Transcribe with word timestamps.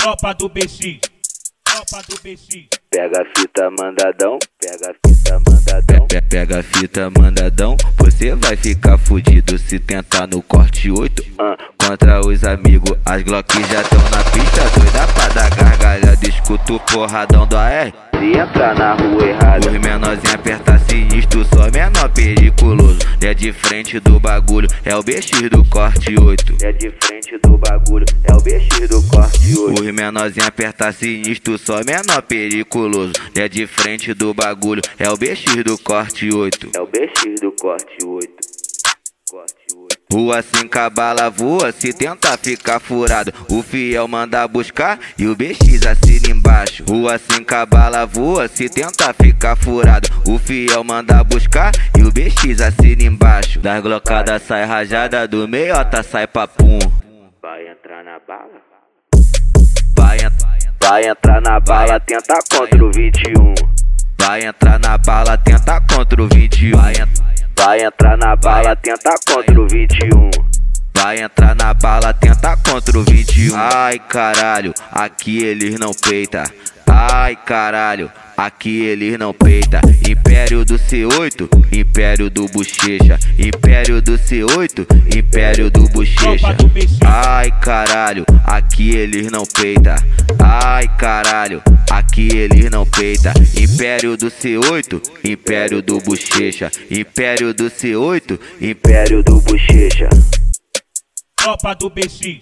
Tropa 0.00 0.32
do 0.34 0.48
BX, 0.48 0.98
tropa 1.64 2.02
do 2.08 2.16
BX. 2.22 2.66
Pega 2.90 3.22
a 3.22 3.24
fita 3.38 3.70
mandadão, 3.78 4.38
pega 4.60 4.90
a 4.90 5.08
fita 5.08 5.38
mandadão. 5.46 6.06
Pe- 6.06 6.20
Pega 6.22 6.60
a 6.60 6.62
fita 6.62 7.10
mandadão, 7.10 7.76
você 7.98 8.34
vai 8.34 8.56
ficar 8.56 8.96
fudido 8.98 9.58
se 9.58 9.78
tentar 9.78 10.26
no 10.26 10.40
corte 10.42 10.90
8. 10.90 11.24
Ah, 11.38 11.56
Contra 11.86 12.20
os 12.20 12.44
amigos, 12.44 12.96
as 13.04 13.22
Glock 13.22 13.52
já 13.64 13.82
tão 13.82 13.98
na 14.10 14.22
pista, 14.30 14.62
doida 14.78 15.06
pra 15.12 15.28
dar 15.28 15.50
gargalhada, 15.50 16.28
escuta 16.28 16.72
o 16.74 16.80
porradão 16.80 17.46
do 17.46 17.56
AR. 17.56 17.92
se 18.18 18.38
entrar 18.38 18.74
na 18.74 18.94
rua 18.94 19.26
errada, 19.26 19.68
Os 19.68 19.78
menorzinhos 19.78 20.34
aperta 20.34 20.78
sinistro, 20.78 21.44
só 21.44 21.70
menor 21.70 22.08
periculoso. 22.10 22.98
É 23.22 23.34
de 23.34 23.52
frente 23.52 23.98
do 23.98 24.20
bagulho, 24.20 24.68
é 24.84 24.94
o 24.94 25.02
BX 25.02 25.48
do 25.50 25.64
corte 25.64 26.14
8. 26.18 26.56
é 26.62 26.72
de 26.72 26.90
frente 27.00 27.38
do 27.42 27.56
bagulho, 27.58 28.06
é 28.24 28.32
o 28.32 28.40
BX 28.40 28.88
do 28.88 29.02
corte 29.08 29.58
8. 29.58 29.82
Os 29.82 29.92
menorzinhos 29.92 30.48
aperta 30.48 30.92
sinistro, 30.92 31.58
só 31.58 31.80
menor 31.84 32.22
periculoso. 32.22 33.12
É 33.34 33.48
de 33.48 33.66
frente 33.66 34.14
do 34.14 34.32
bagulho, 34.34 34.82
é 34.98 35.08
o 35.10 35.16
BX 35.16 35.64
do 35.64 35.78
corte 35.78 36.32
8. 36.32 36.70
É 36.74 36.80
o 36.80 36.86
BX 36.86 37.40
do 37.40 37.52
corte 37.52 38.04
8. 38.04 38.28
Corte 39.30 39.54
8. 39.74 39.89
Rua 40.12 40.42
sem 40.42 40.66
cabala 40.68 41.30
voa, 41.30 41.70
se 41.72 41.92
tentar 41.92 42.36
ficar 42.36 42.80
furado. 42.80 43.32
O 43.48 43.62
fiel 43.62 44.08
manda 44.08 44.46
buscar 44.48 44.98
e 45.16 45.26
o 45.26 45.36
BX 45.36 45.86
assina 45.86 46.28
embaixo. 46.30 46.84
Rua 46.88 47.18
sem 47.18 47.44
cabala 47.44 48.04
voa, 48.06 48.48
se 48.48 48.68
tentar 48.68 49.14
ficar 49.14 49.56
furado. 49.56 50.08
O 50.28 50.38
fiel 50.38 50.82
manda 50.82 51.22
buscar 51.22 51.70
e 51.96 52.02
o 52.02 52.10
BX 52.10 52.60
assina 52.60 53.02
embaixo. 53.04 53.60
Das 53.60 53.80
glocadas 53.82 54.42
sai 54.42 54.64
rajada, 54.64 55.28
do 55.28 55.46
meiota 55.46 56.02
sai 56.02 56.26
papum. 56.26 56.78
Vai 57.40 57.68
entrar 57.68 58.02
na 58.04 58.18
bala? 58.26 58.60
Vai, 59.96 60.18
en- 60.18 60.30
Vai 60.82 61.06
entrar 61.08 61.40
na 61.42 61.60
bala, 61.60 62.00
tenta 62.00 62.38
contra 62.50 62.84
o 62.84 62.90
21. 62.92 63.54
vai 64.20 64.44
entrar 64.44 64.78
na 64.80 64.98
bala, 64.98 65.36
tenta 65.38 65.80
contra 65.82 66.22
o 66.22 66.28
21. 66.28 66.76
Vai, 66.76 66.92
en- 66.94 67.08
Vai 67.62 67.84
entrar 67.84 68.16
na 68.16 68.34
bala, 68.36 68.74
tenta 68.74 69.14
contra 69.28 69.60
o 69.60 69.68
21. 69.68 70.30
Vai 71.02 71.22
entrar 71.22 71.54
na 71.56 71.72
bala, 71.72 72.12
tenta 72.12 72.56
contra 72.58 72.98
o 72.98 73.02
21. 73.02 73.56
Ai 73.56 73.98
caralho, 73.98 74.74
aqui 74.92 75.42
eles 75.42 75.78
não 75.78 75.92
peita. 75.94 76.44
Ai 76.86 77.36
caralho, 77.36 78.10
aqui 78.36 78.82
eles 78.84 79.18
não 79.18 79.32
peita. 79.32 79.80
Império 80.06 80.62
do 80.62 80.74
C8, 80.74 81.48
Império 81.72 82.28
do 82.28 82.46
Bochecha. 82.48 83.18
Império 83.38 84.02
do 84.02 84.18
C8, 84.18 84.86
Império 85.16 85.70
do 85.70 85.88
Bochecha. 85.88 86.54
Ai 87.06 87.50
caralho, 87.62 88.26
aqui 88.44 88.90
eles 88.90 89.30
não 89.30 89.44
peita. 89.46 89.94
Ai 90.38 90.86
caralho, 90.98 91.62
aqui 91.90 92.28
eles 92.36 92.70
não 92.70 92.84
peita. 92.84 93.32
Império 93.56 94.18
do 94.18 94.26
C8, 94.26 95.00
Império 95.24 95.80
do 95.80 95.98
Bochecha. 96.00 96.70
Império 96.90 97.54
do 97.54 97.70
C8, 97.70 98.38
Império 98.60 99.00
Império 99.20 99.22
do 99.22 99.40
Bochecha. 99.40 100.08
Tropa 101.42 101.74
do 101.74 101.90
BX, 101.90 102.40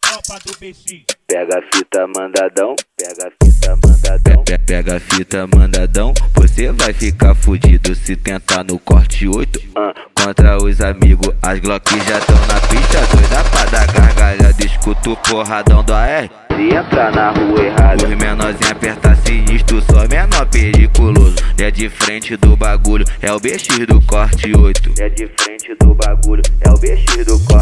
tropa 0.00 0.38
do 0.44 0.52
BX. 0.58 1.04
Pega 1.26 1.58
a 1.58 1.62
fita 1.76 2.06
mandadão, 2.06 2.76
pega 2.96 3.28
a 3.28 3.44
fita 3.44 3.76
mandadão. 3.84 4.44
Pe- 4.44 4.58
Pega 4.66 4.96
a 4.96 5.00
fita 5.00 5.46
mandadão, 5.54 6.12
você 6.34 6.70
vai 6.72 6.92
ficar 6.92 7.34
fudido 7.34 7.94
se 7.94 8.16
tentar 8.16 8.64
no 8.64 8.78
corte 8.78 9.26
8. 9.28 9.60
Ah, 9.76 9.94
Contra 10.14 10.56
os 10.62 10.80
amigos, 10.80 11.32
as 11.42 11.58
Glock 11.60 11.88
já 12.00 12.20
tão 12.20 12.36
na 12.46 12.60
pista, 12.68 13.00
doida 13.16 13.44
pra 13.50 13.64
dar 13.66 13.86
gargalhada, 13.92 14.64
escuta 14.64 15.10
o 15.10 15.16
porradão 15.16 15.84
do 15.84 15.94
AR. 15.94 16.28
se 16.56 16.74
entrar 16.74 17.12
na 17.12 17.30
rua 17.30 17.60
errada, 17.64 18.04
Os 18.08 18.14
menorzinhos 18.14 18.70
aperta 18.72 19.14
sinistro, 19.24 19.80
só 19.82 20.06
menor 20.08 20.46
periculoso. 20.46 21.36
É 21.58 21.70
de 21.70 21.88
frente 21.88 22.36
do 22.36 22.56
bagulho, 22.56 23.04
é 23.22 23.32
o 23.32 23.38
BX 23.40 23.86
do 23.86 24.00
corte 24.02 24.52
8. 24.56 24.92
é 25.00 25.08
de 25.08 25.26
frente 25.38 25.74
do 25.80 25.94
bagulho, 25.94 26.42
é 26.60 26.70
o 26.70 26.74
BX 26.78 27.24
do 27.26 27.38
corte 27.46 27.54
8. 27.54 27.55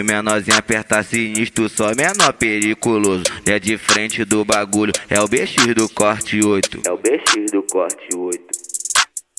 Os 0.00 0.06
menorzinhos 0.06 0.58
aperta 0.58 1.02
sinistro, 1.02 1.68
só 1.68 1.94
menor 1.94 2.32
periculoso. 2.32 3.22
É 3.44 3.58
de 3.58 3.76
frente 3.76 4.24
do 4.24 4.46
bagulho, 4.46 4.94
é 5.10 5.20
o 5.20 5.28
BX 5.28 5.74
do 5.74 5.88
corte 5.90 6.42
8. 6.42 6.80
É 6.86 6.90
o 6.90 6.96
BX 6.96 7.50
do 7.52 7.62
corte 7.70 8.16
8. 8.16 8.40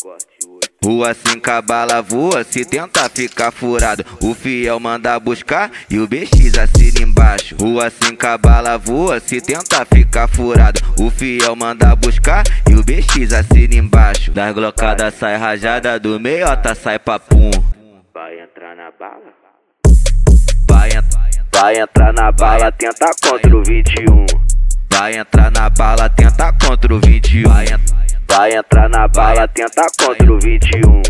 Corte 0.03 0.37
8. 0.47 0.71
Rua 0.85 1.15
sem 1.15 1.39
cabala 1.39 1.99
voa, 2.01 2.43
se 2.43 2.63
tentar 2.63 3.09
ficar 3.09 3.51
furado. 3.51 4.05
O 4.21 4.35
fiel 4.35 4.79
manda 4.79 5.19
buscar 5.19 5.71
e 5.89 5.97
o 5.97 6.07
BX 6.07 6.59
assina 6.59 7.01
embaixo. 7.01 7.55
Rua 7.59 7.89
sem 7.89 8.15
cabala 8.15 8.77
voa, 8.77 9.19
se 9.19 9.41
tentar 9.41 9.85
ficar 9.85 10.27
furado. 10.27 10.79
O 10.99 11.09
fiel 11.09 11.55
manda 11.55 11.95
buscar 11.95 12.43
e 12.69 12.75
o 12.75 12.83
BX 12.83 13.33
assina 13.33 13.75
embaixo. 13.75 14.31
Das 14.31 14.53
glocadas 14.53 15.15
sai 15.15 15.37
rajada, 15.37 15.99
do 15.99 16.19
meiota 16.19 16.75
sai 16.75 16.99
papum. 16.99 17.49
Vai 18.13 18.39
entrar 18.39 18.75
na 18.75 18.91
bala? 18.91 19.41
Vai, 21.53 21.73
en- 21.73 21.77
Vai 21.77 21.79
entrar 21.81 22.13
na 22.13 22.31
bala, 22.31 22.71
tenta 22.71 23.09
contra 23.23 23.55
o 23.55 23.63
21. 23.63 24.25
vai 24.91 25.17
entrar 25.17 25.51
na 25.51 25.69
bala, 25.69 26.09
tenta 26.09 26.53
contra 26.53 26.93
o 26.93 26.99
21. 26.99 27.49
Vai, 27.49 27.65
en- 27.65 27.79
Vai 28.27 28.55
entrar 28.55 28.89
na 28.89 29.07
bala, 29.07 29.47
tenta 29.47 29.85
contra 29.99 30.33
o 30.33 30.39
21. 30.39 31.01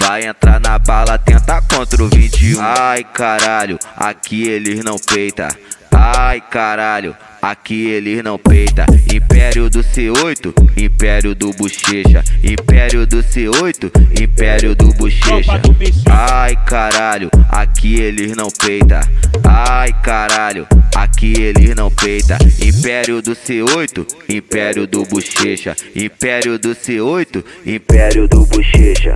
Vai 0.00 0.26
entrar 0.26 0.60
na 0.60 0.78
bala, 0.78 1.18
tenta 1.18 1.62
contra 1.62 2.02
o 2.02 2.08
21. 2.08 2.60
Ai 2.60 3.04
caralho, 3.04 3.78
aqui 3.96 4.48
eles 4.48 4.82
não 4.84 4.96
peita. 4.98 5.48
Ai 5.96 6.40
caralho, 6.40 7.16
aqui 7.40 7.86
eles 7.90 8.22
não 8.22 8.36
peita. 8.38 8.84
Império 9.12 9.70
do 9.70 9.80
C8, 9.80 10.52
Império 10.76 11.34
do 11.34 11.52
Bochecha. 11.52 12.24
Império 12.42 13.06
do 13.06 13.22
C8, 13.22 13.90
Império 14.20 14.74
do 14.74 14.92
Bochecha. 14.94 15.60
Ai 16.10 16.56
caralho, 16.66 17.30
aqui 17.48 18.00
eles 18.00 18.36
não 18.36 18.48
peita. 18.48 19.00
Ai 19.44 19.92
caralho, 20.02 20.66
aqui 20.94 21.34
eles 21.40 21.74
não 21.76 21.90
peita. 21.90 22.38
Império 22.60 23.22
do 23.22 23.32
C8, 23.32 24.06
Império 24.28 24.86
do 24.86 25.04
Bochecha. 25.04 25.76
Império 25.94 26.58
do 26.58 26.70
C8, 26.70 27.44
Império 27.64 28.28
do 28.28 28.44
Bochecha. 28.46 29.14